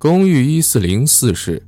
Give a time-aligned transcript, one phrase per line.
[0.00, 1.60] 公寓一四零四室，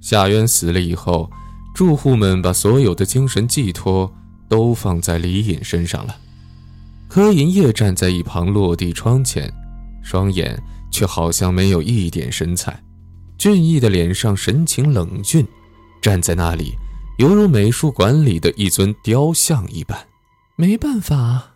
[0.00, 1.28] 夏渊死了以后，
[1.74, 4.14] 住户们把所有的精神寄托
[4.48, 6.16] 都放在李隐身上了。
[7.08, 9.52] 柯银叶站在一旁落地窗前，
[10.04, 10.56] 双眼
[10.92, 12.80] 却好像没有一点神采，
[13.36, 15.44] 俊逸的脸上神情冷峻，
[16.00, 16.74] 站在那里
[17.18, 19.98] 犹如美术馆里的一尊雕像一般。
[20.54, 21.53] 没办法。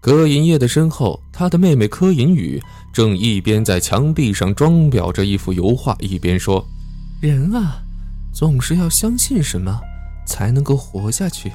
[0.00, 2.62] 柯银叶的身后，他的妹妹柯银雨
[2.92, 6.64] 正一边在墙壁上装裱着一幅油画，一边说
[7.20, 7.82] ：“人啊，
[8.32, 9.80] 总是要相信什么，
[10.24, 11.52] 才能够活下去。”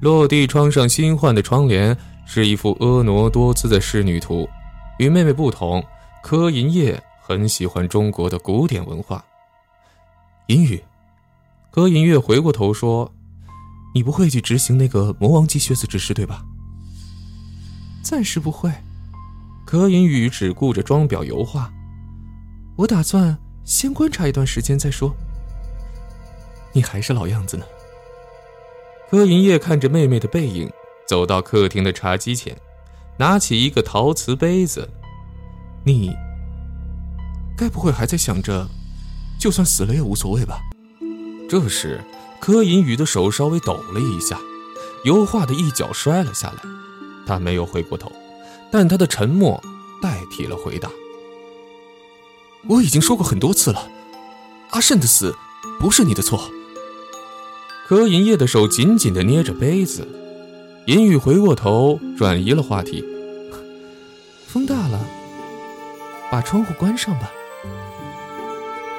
[0.00, 4.48] 落地窗上新换的窗帘是一幅婀娜多姿的仕女图。
[4.98, 5.84] 与妹妹不同，
[6.22, 9.22] 柯银叶很喜欢中国的古典文化。
[10.46, 10.82] 银雨，
[11.70, 13.12] 柯银月回过头说
[13.94, 16.42] ：“你不会去执行那个魔王级血子指示，对吧？”
[18.02, 18.72] 暂时不会，
[19.66, 21.70] 柯银宇只顾着装裱油画。
[22.76, 25.14] 我打算先观察一段时间再说。
[26.72, 27.64] 你还是老样子呢。
[29.10, 30.70] 柯银叶看着妹妹的背影，
[31.06, 32.56] 走到客厅的茶几前，
[33.18, 34.88] 拿起一个陶瓷杯子。
[35.84, 36.14] 你
[37.56, 38.68] 该不会还在想着，
[39.40, 40.60] 就算死了也无所谓吧？
[41.48, 42.04] 这时，
[42.40, 44.38] 柯银宇的手稍微抖了一下，
[45.04, 46.62] 油画的一角摔了下来。
[47.28, 48.10] 他没有回过头，
[48.72, 49.62] 但他的沉默
[50.00, 50.90] 代替了回答。
[52.66, 53.88] 我已经说过很多次了，
[54.70, 55.34] 阿慎的死
[55.78, 56.50] 不是你的错。
[57.86, 60.08] 柯银叶的手紧紧的捏着杯子，
[60.86, 63.04] 银宇回过头转移了话题。
[64.46, 64.98] 风大了，
[66.32, 67.30] 把窗户关上吧。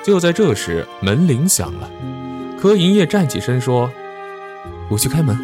[0.03, 1.89] 就在这时，门铃响了。
[2.59, 3.91] 柯银叶站起身说
[4.91, 5.37] ：“我去开门。”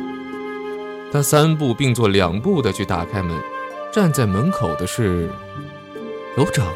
[1.12, 3.38] 他三步并作两步的去打开门，
[3.94, 5.30] 站在门口的是
[6.36, 6.68] 楼长。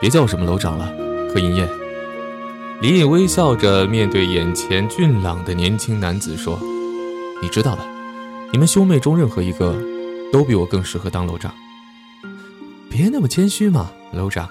[0.00, 0.88] 别叫我什么楼长了，
[1.32, 1.68] 柯银燕。
[2.80, 6.56] 李隐微笑着面对眼前俊朗的年轻男子说
[7.42, 7.84] ：“你知道的，
[8.52, 9.74] 你们兄妹中任何一个，
[10.32, 11.52] 都比我更适合当楼长。
[12.88, 14.48] 别那么谦虚嘛，楼长。”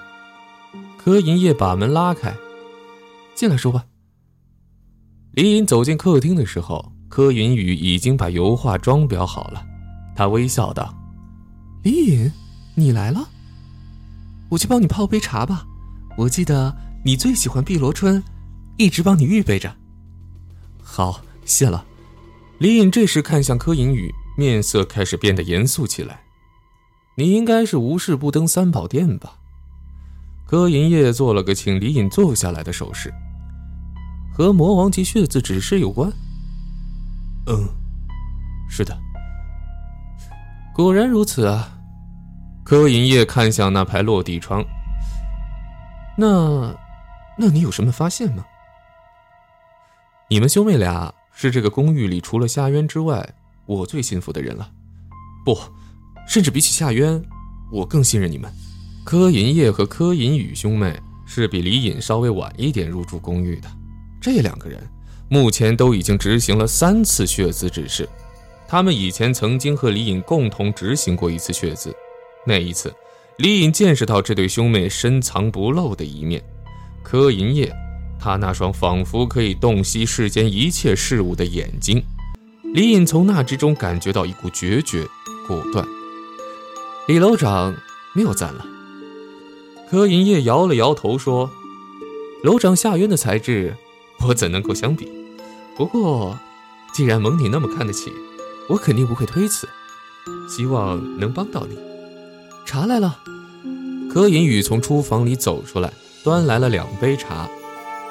[1.02, 2.34] 柯银叶把门拉开，
[3.34, 3.86] 进来说吧。
[5.32, 6.92] 李隐走进客厅的时候。
[7.08, 9.64] 柯云雨已经把油画装裱好了，
[10.14, 10.94] 他微笑道
[11.82, 12.32] ：“李隐，
[12.74, 13.28] 你来了，
[14.50, 15.66] 我去帮你泡杯茶吧。
[16.16, 18.22] 我记得你最喜欢碧螺春，
[18.76, 19.74] 一直帮你预备着。”
[20.82, 21.84] 好，谢了。
[22.58, 26.20] 李隐这时看向柯银宇，面色开始变得严肃起来。
[27.16, 29.34] 你应该是无事不登三宝殿吧？
[30.46, 33.12] 柯银叶做了个请李隐坐下来的手势。
[34.32, 36.12] 和魔王级血字指示有关。
[37.48, 37.66] 嗯，
[38.68, 38.96] 是的，
[40.74, 41.74] 果然如此啊。
[42.62, 44.62] 柯银叶看向那排落地窗，
[46.18, 46.76] 那，
[47.38, 48.44] 那你有什么发现吗？
[50.28, 53.26] 你们兄妹俩是这个公寓里除了夏渊之外，
[53.64, 54.70] 我最信服的人了。
[55.46, 55.58] 不，
[56.26, 57.24] 甚至比起夏渊，
[57.72, 58.52] 我更信任你们。
[59.06, 63.70] 柯银叶和柯银宇兄妹是比李隐稍微晚一点入住公寓的，
[64.20, 64.86] 这两个人。
[65.28, 68.08] 目前都已经执行了三次血字指示，
[68.66, 71.94] 他们以前曾经和李隐共同执行过一次血字，
[72.46, 72.92] 那一次，
[73.36, 76.42] 李隐见识到这对兄妹深藏不露的一面。
[77.02, 77.70] 柯银叶，
[78.18, 82.02] 他那双仿佛可以洞悉世间一切事物的眼睛，
[82.74, 85.06] 李隐从那之中感觉到一股决绝、
[85.46, 85.86] 果断。
[87.06, 87.74] 李楼长
[88.14, 88.66] 没有赞了。
[89.90, 91.50] 柯银叶摇了摇头说
[92.44, 93.74] ：“楼长夏渊的才智，
[94.26, 95.10] 我怎能够相比？”
[95.78, 96.36] 不过，
[96.92, 98.12] 既然蒙你那么看得起，
[98.68, 99.68] 我肯定不会推辞，
[100.48, 101.78] 希望能帮到你。
[102.66, 103.20] 茶来了。
[104.12, 105.92] 柯银宇从厨房里走出来，
[106.24, 107.48] 端来了两杯茶。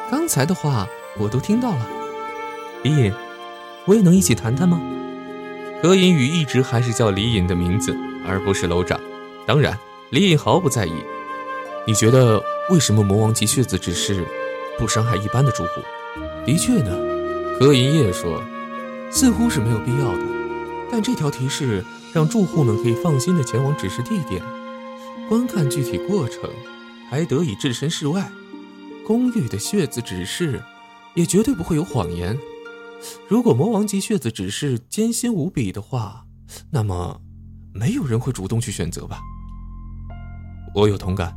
[0.10, 0.88] 刚才的话
[1.20, 1.86] 我都听到了。
[2.84, 3.12] 李隐，
[3.86, 4.80] 我也能一起谈谈吗？
[5.82, 7.94] 柯银宇一直还是叫李隐的名字，
[8.26, 8.98] 而不是楼长。
[9.46, 9.78] 当然，
[10.12, 10.94] 李隐毫不在意。
[11.86, 14.26] 你觉得为什么魔王级血子只是
[14.80, 15.82] 不伤害一般的住户？
[16.46, 17.17] 的确呢。
[17.60, 18.44] 柯银叶说
[19.10, 20.24] ：“似乎是没有必要的，
[20.92, 21.84] 但这条提示
[22.14, 24.44] 让住户们可以放心的前往指示地点，
[25.28, 26.48] 观看具体过程，
[27.10, 28.30] 还得以置身事外。
[29.04, 30.62] 公寓的血字指示
[31.16, 32.38] 也绝对不会有谎言。
[33.28, 36.26] 如果魔王级血字指示艰辛无比的话，
[36.70, 37.20] 那么
[37.74, 39.20] 没有人会主动去选择吧？”
[40.76, 41.36] 我有同感，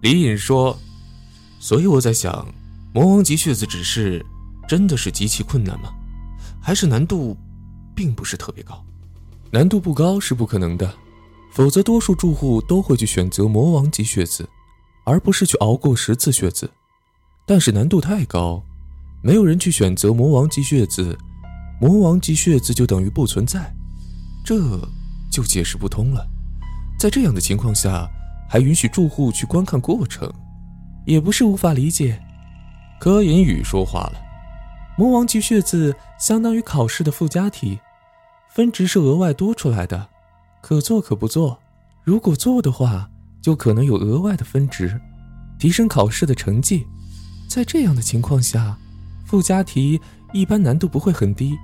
[0.00, 0.78] 李隐说
[1.58, 2.46] ：“所以我在想，
[2.94, 4.24] 魔王级血字指示。”
[4.66, 5.90] 真的是极其困难吗？
[6.60, 7.36] 还是难度
[7.94, 8.84] 并不是特别高？
[9.50, 10.92] 难度不高是不可能的，
[11.52, 14.48] 否则多数住户都会去选择魔王级血字。
[15.06, 16.70] 而不是去熬过十次血字。
[17.46, 18.62] 但是难度太高，
[19.22, 21.14] 没有人去选择魔王级血字，
[21.78, 23.70] 魔王级血字就等于不存在，
[24.46, 24.80] 这
[25.30, 26.26] 就解释不通了。
[26.98, 28.08] 在这样的情况下，
[28.48, 30.32] 还允许住户去观看过程，
[31.04, 32.18] 也不是无法理解。
[32.98, 34.14] 柯银宇说话了
[34.96, 37.80] ：“魔王级血字相当于考试的附加题，
[38.50, 40.08] 分值是额外多出来的，
[40.60, 41.58] 可做可不做。
[42.04, 43.10] 如果做的话，
[43.42, 45.00] 就可能有额外的分值，
[45.58, 46.86] 提升考试的成绩。”
[47.48, 48.76] 在这样的情况下，
[49.26, 50.00] 附加题
[50.32, 51.56] 一般难度不会很低，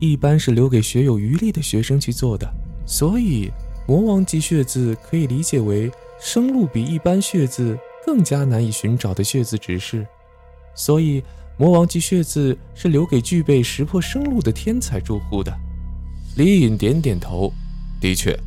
[0.00, 2.48] 一般是留给学有余力的学生去做的。
[2.86, 3.50] 所以，
[3.86, 5.90] 魔王级血字可以理解为
[6.20, 10.06] 生路比一般血字更加难以寻找的血字指示。
[10.74, 11.22] 所以，
[11.56, 15.52] 魔王级血字是留给具备识破生路的天才住户的。
[16.36, 17.52] 李隐点点头，
[18.00, 18.38] 的确，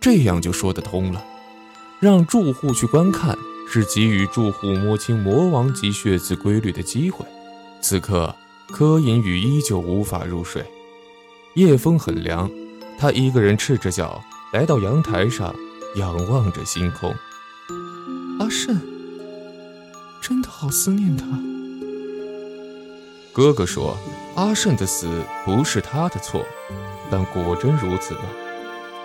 [0.00, 1.24] 这样就说得通了，
[2.00, 3.36] 让住户去观看。
[3.66, 7.24] 是给予住户摸清魔王级血字规律的机会。
[7.80, 8.32] 此刻，
[8.68, 10.62] 柯银宇依旧无法入睡。
[11.54, 12.48] 夜风很凉，
[12.98, 14.22] 他一个人赤着脚
[14.52, 15.52] 来到阳台上，
[15.96, 17.12] 仰望着星空。
[18.38, 18.80] 阿慎，
[20.20, 21.26] 真的好思念他。
[23.34, 23.98] 哥哥说，
[24.36, 25.10] 阿胜的死
[25.44, 26.46] 不是他的错，
[27.10, 28.20] 但果真如此吗？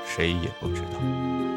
[0.06, 1.49] 谁也不知道。